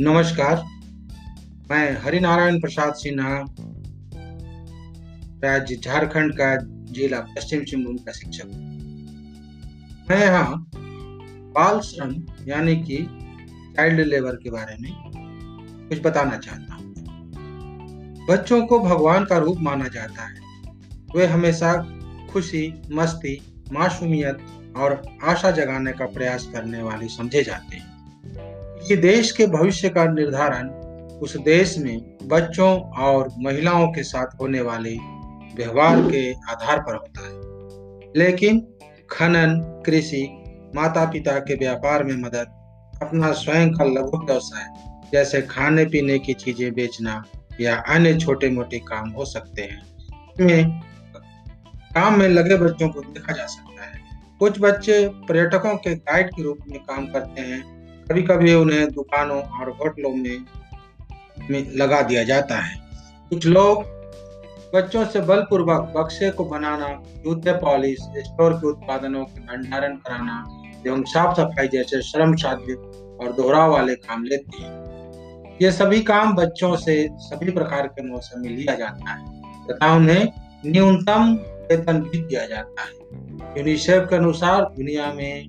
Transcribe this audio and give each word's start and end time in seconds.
नमस्कार। 0.00 0.62
मैं 1.70 2.00
हरिनारायण 2.04 2.60
प्रसाद 2.60 2.94
सिन्हा, 2.94 3.44
राज्य 5.44 5.76
झारखंड 5.76 6.32
का 6.34 6.56
जिला 6.92 7.20
पश्चिम 7.20 7.64
सिंहभूम 7.64 7.96
का 7.96 8.12
शिक्षक। 8.12 8.46
मैं 10.10 10.20
यहाँ 10.20 10.70
बाल 11.54 11.80
श्रम, 11.80 12.14
यानी 12.48 12.76
कि 12.76 12.96
चाइल्ड 13.76 14.00
लेबर 14.00 14.32
के 14.32 14.50
बारे 14.50 14.76
में 14.80 14.92
कुछ 15.88 16.00
बताना 16.00 16.36
चाहता 16.36 16.74
हूँ। 16.74 16.94
बच्चों 18.30 18.66
को 18.66 18.80
भगवान 18.80 19.24
का 19.24 19.38
रूप 19.38 19.58
माना 19.60 19.88
जाता 19.88 20.26
है। 20.26 20.40
वे 21.16 21.26
हमेशा 21.26 21.98
खुशी, 22.32 22.82
मस्ती, 22.92 23.64
मासूमियत 23.72 24.38
और 24.76 25.02
आशा 25.24 25.50
जगाने 25.50 25.92
का 25.92 26.06
प्रयास 26.06 26.50
करने 26.52 26.82
वाले 26.82 27.08
समझे 27.08 27.42
जाते 27.42 27.76
हैं। 27.76 27.91
ये 28.82 28.96
देश 28.96 29.32
के 29.32 29.46
भविष्य 29.46 29.88
का 29.88 30.04
निर्धारण 30.04 30.70
उस 31.18 31.36
देश 31.36 31.78
में 31.78 32.18
बच्चों 32.22 32.80
और 32.80 33.28
महिलाओं 33.38 33.88
के 33.88 34.02
साथ 34.02 34.26
होने 34.40 34.60
वाले 34.60 34.90
व्यवहार 35.56 36.02
के 36.02 36.32
आधार 36.32 36.80
पर 36.80 36.94
होता 36.94 37.20
है। 37.26 37.40
लेकिन 38.16 38.66
खनन, 39.10 39.82
कृषि 39.86 40.44
माता 40.74 41.04
पिता 41.04 41.38
के 41.38 41.54
व्यापार 41.54 42.04
में 42.04 42.16
मदद, 42.16 42.46
अपना 43.02 43.32
स्वयं 43.32 43.70
का 43.70 43.84
लघु 43.84 44.26
व्यवसाय, 44.26 44.66
जैसे 45.12 45.42
खाने 45.42 45.84
पीने 45.84 46.18
की 46.18 46.34
चीज़ें 46.34 46.74
बेचना 46.74 47.24
या 47.60 47.76
अन्य 47.76 48.18
छोटे 48.18 48.50
मोटे 48.50 48.78
काम 48.78 49.10
हो 49.10 49.24
सकते 49.24 49.62
हैं। 49.62 49.82
इसमें 50.06 50.80
काम 51.94 52.18
में 52.18 52.28
लगे 52.28 52.56
बच्चों 52.56 52.88
को 52.88 53.00
देखा 53.00 53.32
जा 53.32 53.46
सकता 53.46 53.84
है। 53.84 54.00
कुछ 54.38 54.60
बच्चे 54.60 55.08
पर्यटकों 55.08 55.76
के 55.76 55.94
गाइड 55.94 56.28
के 56.28 56.42
रूप 56.42 56.58
में 56.68 56.80
काम 56.80 57.06
करते 57.06 57.40
हैं 57.40 57.81
कभी 58.02 58.22
कभी 58.22 58.54
उन्हें 58.54 58.90
दुकानों 58.90 59.40
और 59.40 59.70
होटलों 59.70 60.10
में, 60.10 60.44
में 61.50 61.70
लगा 61.76 62.02
दिया 62.02 62.24
जाता 62.24 62.56
है। 62.56 62.76
कुछ 63.30 63.46
लोग 63.46 63.84
बच्चों 64.74 65.04
से 65.04 65.20
बलपूर्वक 65.20 65.92
बक्से 65.96 66.30
को 66.30 66.44
बनाना 66.44 66.88
जूते 67.24 67.52
पॉलिश 67.52 67.98
स्टोर 68.18 68.52
के 68.52 68.66
उत्पादनों 68.66 69.24
के 69.24 69.40
भंडारण 69.40 69.96
कराना 69.96 70.36
एवं 70.86 71.02
साफ़ 71.02 71.36
सफ़ाई 71.36 71.68
जैसे 71.68 72.02
श्रम 72.02 72.34
साध्य 72.34 72.74
और 73.20 73.32
दोहराव 73.32 73.72
वाले 73.72 73.94
काम 73.94 74.24
लेते 74.24 74.62
हैं। 74.62 75.58
ये 75.62 75.72
सभी 75.72 76.00
काम 76.02 76.34
बच्चों 76.34 76.76
से 76.76 77.08
सभी 77.18 77.50
प्रकार 77.50 77.86
के 77.86 78.02
मौसम 78.02 78.40
में 78.40 78.50
लिया 78.50 78.74
जाता 78.74 79.10
है 79.10 79.40
तथा 79.66 79.92
उन्हें 79.94 80.28
न्यूनतम 80.66 81.34
वेतन 81.70 82.00
भी 82.00 82.18
दिया 82.18 82.46
जाता 82.46 82.82
है। 82.82 83.58
यूनिसेफ 83.58 84.06
के 84.10 84.16
अनुसार 84.16 84.62
दुनिया 84.62 85.12
में 85.12 85.48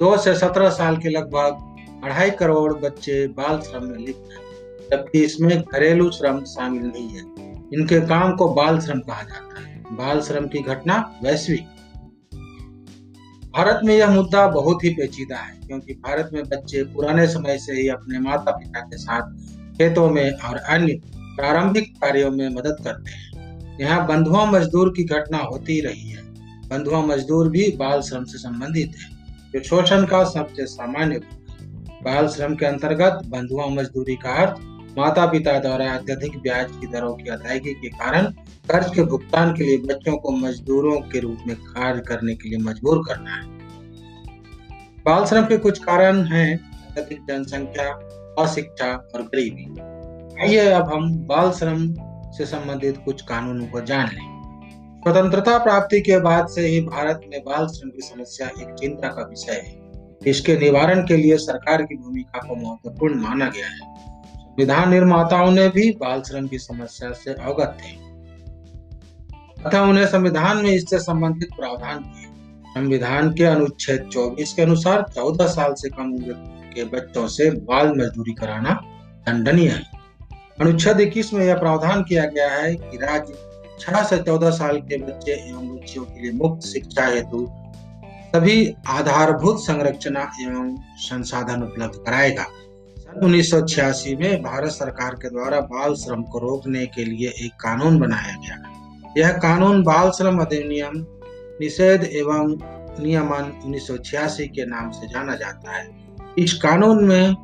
दो 0.00 0.16
से 0.16 0.34
सत्रह 0.34 0.70
साल 0.70 0.96
के 0.96 1.08
लगभग 1.08 2.02
अढ़ाई 2.04 2.30
करोड़ 2.30 2.72
बच्चे 2.74 3.26
बाल 3.28 3.60
श्रम 3.60 3.84
में 3.84 3.98
लिप्त 3.98 4.32
हैं, 4.32 4.88
जबकि 4.90 5.24
इसमें 5.24 5.62
घरेलू 5.62 6.10
श्रम 6.10 6.44
शामिल 6.44 6.86
नहीं 6.86 7.08
है। 7.08 7.22
इनके 7.74 8.00
काम 8.00 8.36
को 8.36 8.48
बाल 8.54 8.80
श्रम 8.80 9.00
कहा 9.00 9.22
जाता 9.22 9.60
है। 9.60 9.82
बाल 9.92 10.20
श्रम 10.20 10.46
की 10.46 10.58
घटना 10.58 10.96
वैश्विक। 11.24 11.66
भारत 13.54 13.80
में 13.84 13.94
यह 13.96 14.10
मुद्दा 14.10 14.46
बहुत 14.48 14.84
ही 14.84 14.90
पेचीदा 14.90 15.36
है, 15.36 15.56
क्योंकि 15.66 15.94
भारत 15.94 16.30
में 16.32 16.42
बच्चे 16.44 16.82
पुराने 16.84 17.26
समय 17.26 17.58
से 17.58 17.72
ही 17.72 17.88
अपने 17.88 18.18
माता 18.18 18.50
पिता 18.50 18.80
के 18.80 18.96
साथ 18.96 19.32
खेतों 19.78 20.10
में 20.10 20.30
और 20.30 20.56
अन्य 20.56 21.00
प्रारंभिक 21.16 21.96
कार्यों 21.96 22.30
में 22.30 22.48
मदद 22.48 22.76
करते 22.84 23.10
हैं। 23.10 23.78
यहाँ 23.80 24.06
बंधुआ 24.06 24.44
मजदूर 24.44 24.92
की 24.96 25.04
घटना 25.04 25.38
होती 25.38 25.80
रही 25.80 26.10
है। 26.10 26.22
बंधुआ 26.68 27.00
मजदूर 27.00 27.48
भी 27.48 27.70
बाल 27.70 28.02
श्रम 28.02 28.24
से 28.24 28.38
संबंधित 28.38 28.92
है। 28.98 29.12
जो 29.54 29.60
शोषण 29.60 30.04
का 30.04 30.24
सबसे 30.24 30.66
सामान्य 30.66 31.20
बाल 32.02 32.28
श्रम 32.28 32.54
के 32.54 32.66
अंतर्गत 32.66 33.22
बंधुआ 33.26 33.66
मजदूरी 33.66 34.14
का 34.14 34.30
अर्थ 34.30 34.60
माता 34.98 35.26
पिता 35.26 35.58
द्वारा 35.58 35.92
अत्यधिक 35.92 36.38
ब्याज 36.38 36.66
की 36.80 36.86
दरों 36.86 37.14
की 37.14 37.30
अदायगी 37.30 37.74
के 37.74 37.88
कारण 37.88 38.26
कर्ज 38.70 38.94
के 38.94 39.02
भुगतान 39.02 39.54
के 39.54 39.64
लिए 39.64 39.78
बच्चों 39.78 40.16
को 40.16 40.30
मजदूरों 40.30 41.00
के 41.00 41.20
रूप 41.20 41.38
में 41.46 41.56
कार्य 41.56 42.00
करने 42.00 42.34
के 42.34 42.48
लिए 42.48 42.58
मजबूर 42.58 42.98
करना 42.98 43.34
है। 43.34 43.42
बाल 45.04 45.24
श्रम 45.24 45.44
के 45.44 45.56
कुछ 45.56 45.78
कारण 45.78 46.24
हैं, 46.24 46.70
अत्यधिक 46.90 47.18
जनसंख्या, 47.28 47.88
अशिक्षा 48.44 49.08
और 49.14 49.22
गरीबी। 49.22 49.80
आइए 50.42 50.70
अब 50.70 50.94
हम 50.94 51.14
बाल 51.14 51.50
श्रम 51.50 51.94
से 52.32 52.46
संबंधित 52.46 53.02
कुछ 53.04 53.22
कानूनों 53.22 53.66
को 53.66 53.80
जान 53.80 54.06
लें। 54.06 54.33
स्वतंत्रता 55.04 55.58
प्राप्ति 55.58 56.00
के 56.00 56.18
बाद 56.18 56.48
से 56.48 56.66
ही 56.66 56.80
भारत 56.80 57.20
में 57.30 57.40
बाल 57.40 57.66
श्रम 57.66 57.90
की 57.90 58.00
समस्या 58.00 58.48
एक 58.48 58.74
चिंता 58.74 59.08
का 59.08 59.22
विषय 59.22 59.52
है। 59.52 59.90
इसके 60.26 60.56
निवारण 60.56 61.00
के 61.00 61.16
लिए 61.16 61.36
सरकार 61.36 61.82
की 61.82 61.96
भूमिका 61.96 62.38
को 62.38 62.56
महत्वपूर्ण 62.56 63.14
माना 63.14 63.46
गया 63.48 63.66
है। 63.66 63.78
संविधान 64.38 64.90
निर्माताओं 64.90 65.50
ने 65.50 65.68
भी 65.68 65.90
बाल 65.90 66.22
श्रम 66.22 66.46
की 66.46 66.58
समस्या 66.58 67.12
से 67.12 67.32
अवगत 67.32 67.78
थे। 67.80 67.96
तथा 69.62 69.82
उन्हें 69.82 70.06
संविधान 70.06 70.56
में 70.56 70.70
इससे 70.70 70.98
संबंधित 70.98 71.48
प्रावधान 71.56 71.98
किए। 71.98 72.30
संविधान 72.68 73.34
के 73.34 73.44
अनुच्छेद 73.44 74.10
24 74.12 74.52
के 74.52 74.62
अनुसार 74.62 75.02
14 75.02 75.46
साल 75.46 75.74
से 75.74 75.88
कम 75.88 76.12
उम्र 76.12 76.32
के 76.74 76.84
बच्चों 76.84 77.28
से 77.28 77.50
बाल 77.50 77.88
मजदूरी 77.88 78.32
कराना 78.32 78.80
दंडनीय 79.26 79.68
है। 79.68 79.82
अनुच्छेद 80.60 81.00
21 81.00 81.32
में 81.32 81.46
यह 81.46 81.54
प्रावधान 81.54 82.02
किया 82.02 82.24
गया 82.24 82.48
है 82.48 82.74
कि 82.74 82.96
राज्य 82.96 83.53
छह 83.80 84.02
से 84.02 84.18
चौदह 84.18 84.50
साल 84.50 84.78
के 84.80 84.96
बच्चे 84.98 85.32
एवं 85.32 85.68
बच्चियों 85.68 86.04
के 86.04 86.20
लिए 86.20 86.32
मुफ़्त 86.32 86.66
शिक्षा 86.66 87.06
हेतु 87.06 87.46
सभी 88.34 88.74
आधारभूत 88.88 89.60
संरचना 89.60 90.20
एवं 90.42 90.76
संसाधन 90.98 91.62
उपलब्ध 91.62 91.98
कराएगा। 92.06 92.46
सन 92.96 93.24
उन्नीस 93.24 93.50
में 94.20 94.42
भारत 94.42 94.70
सरकार 94.70 95.14
के 95.14 95.30
द्वारा 95.30 95.60
बाल 95.72 95.94
श्रम 95.94 96.22
को 96.22 96.38
रोकने 96.38 96.86
के 96.86 97.04
लिए 97.04 97.28
एक 97.28 97.52
कानून 97.60 97.98
बनाया 97.98 98.36
गया। 98.36 99.12
यह 99.18 99.32
कानून 99.38 99.82
बाल 99.82 100.10
श्रम 100.10 100.38
अधिनियम, 100.38 101.06
निषेध 101.60 102.04
एवं 102.04 102.56
नियमन 103.00 103.52
उन्नीस 103.64 103.86
सौ 103.86 103.96
छियासी 103.96 104.46
के 104.48 104.66
नाम 104.66 104.90
से 104.90 105.08
जाना 105.08 105.34
जाता 105.36 105.76
है। 105.76 105.88
इस 106.38 106.52
कानून 106.54 107.04
में 107.04 107.34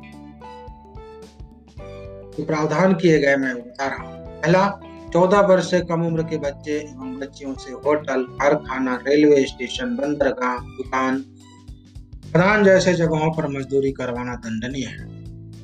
प्रावधान 2.39 2.93
किए 2.93 3.19
गए, 3.19 3.35
मैं 3.35 3.55
बता 3.55 3.87
रहा 3.87 3.97
हूँ। 3.97 4.41
पहला 4.41 4.67
चौदह 5.13 5.39
वर्ष 5.39 5.69
से 5.71 5.79
कम 5.81 6.01
उम्र 6.05 6.23
के 6.23 6.37
बच्चे 6.37 6.71
एवं 6.71 7.19
बच्चियों 7.19 7.53
से 7.53 7.71
होटल, 7.71 8.23
कारखाना, 8.23 8.95
रेलवे 9.07 9.45
स्टेशन, 9.45 9.95
बंदरगाह, 9.95 10.57
दुकान, 10.57 11.19
खदान 12.33 12.63
जैसे 12.63 12.93
जगहों 12.93 13.31
पर 13.31 13.47
मजदूरी 13.47 13.91
करवाना 13.91 14.35
दंडनीय 14.35 14.85
है। 14.85 15.05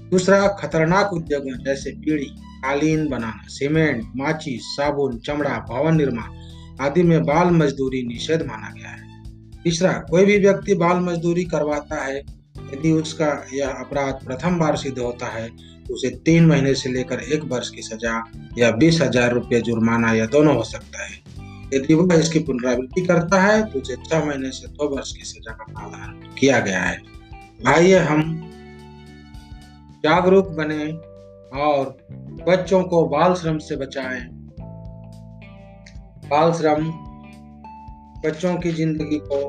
दूसरा, 0.10 0.48
खतरनाक 0.48 1.14
उद्योगों 1.14 1.64
जैसे 1.64 1.92
बीड़ी 1.92 2.26
कालीन 2.58 3.08
बनाना, 3.08 3.44
सीमेंट, 3.48 4.04
माची, 4.16 4.60
साबुन, 4.62 5.18
चमड़ा, 5.18 5.66
भवन 5.70 5.96
निर्माण 5.96 6.30
आदि 6.86 7.04
में 7.04 7.24
बाल 7.24 7.48
मजदूरी 7.48 8.08
निषेध 8.08 8.42
माना 8.42 8.74
गया 8.78 8.90
है। 8.90 9.24
तीसरा, 9.64 9.92
कोई 9.92 10.26
भी 10.26 10.38
व्यक्ति 10.38 10.74
बाल 10.74 11.00
मजदूरी 11.00 11.44
करवाता 11.44 12.04
है 12.06 12.37
यदि 12.74 12.92
उसका 12.92 13.32
यह 13.54 13.70
अपराध 13.70 14.26
प्रथम 14.26 14.60
बार 14.60 14.76
सिद्ध 14.78 14.98
होता 15.00 15.28
है 15.30 15.48
तो 15.88 15.94
उसे 15.94 16.10
तीन 16.26 16.46
महीने 16.46 16.74
से 16.76 16.90
लेकर 16.90 17.20
एक 17.24 17.44
वर्ष 17.44 17.70
की 17.70 17.82
सजा 17.82 18.24
या 18.58 18.72
बीस 18.74 19.02
हज़ार 19.02 19.34
रुपये 19.34 19.62
जुर्माना 19.62 20.14
या 20.14 20.26
दोनों 20.28 20.56
हो 20.56 20.64
सकता 20.64 21.04
है। 21.04 21.16
यदि 21.74 21.94
वह 21.94 22.16
इसकी 22.16 22.40
पुनरावृत्ति 22.40 23.02
करता 23.02 23.42
है 23.42 23.62
तो 23.64 23.80
उसे 23.80 23.96
छह 24.04 24.26
महीने 24.26 24.52
से 24.52 24.68
दो 24.70 24.88
वर्ष 24.90 25.12
की 25.12 25.26
सजा 25.26 25.52
का 25.52 25.64
प्रावधान 25.64 26.36
किया 26.40 26.60
गया 26.60 26.82
है। 26.82 27.02
आइए 27.68 28.00
हम 28.02 28.22
जागरूक 30.04 30.48
बने 30.58 30.86
और 31.60 31.98
बच्चों 32.48 32.82
को 32.84 33.06
बाल 33.08 33.34
श्रम 33.36 33.58
से 33.60 33.76
बचाएँ। 33.76 34.22
बाल 36.30 36.52
श्रम 36.54 36.90
बच्चों 38.22 38.56
की 38.56 38.72
ज़िंदगी 38.72 39.20
को 39.24 39.40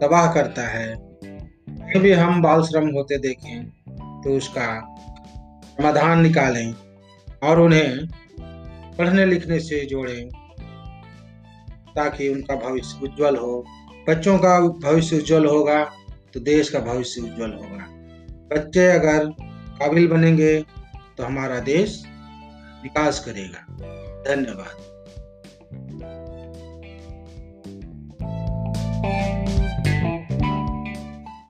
तबाह 0.00 0.32
करता 0.34 0.66
है। 0.68 0.94
फिर 1.86 2.02
भी 2.02 2.12
हम 2.12 2.42
बाल 2.42 2.62
श्रम 2.62 2.88
होते 2.90 3.18
देखें 3.18 3.64
तो 4.22 4.36
उसका 4.36 4.68
समाधान 5.68 6.20
निकालें 6.20 6.74
और 7.42 7.60
उन्हें 7.60 8.06
पढ़ने 8.98 9.24
लिखने 9.26 9.58
से 9.60 9.84
जोड़ें 9.86 10.28
ताकि 11.96 12.28
उनका 12.28 12.54
भविष्य 12.58 13.04
उज्जवल 13.04 13.36
हो। 13.36 13.64
बच्चों 14.08 14.38
का 14.38 14.58
भविष्य 14.60 15.16
उज्जवल 15.16 15.46
होगा 15.46 15.84
तो 16.34 16.40
देश 16.40 16.68
का 16.70 16.78
भविष्य 16.78 17.20
उज्जवल 17.20 17.52
होगा। 17.52 17.86
बच्चे 18.50 18.86
अगर 18.88 19.24
काबिल 19.78 20.08
बनेंगे 20.08 20.60
तो 21.18 21.24
हमारा 21.24 21.58
देश 21.60 22.02
विकास 22.82 23.24
करेगा। 23.24 23.66
धन्यवाद। 24.24 24.94